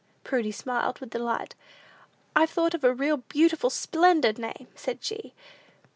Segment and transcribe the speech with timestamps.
[0.23, 1.53] Prudy smiled with delight.
[2.35, 5.35] "I've thought of a real beautiful, splendid name," said she.